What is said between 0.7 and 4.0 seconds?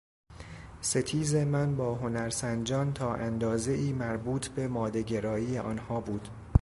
ستیز من با هنرسنجان تا اندازهای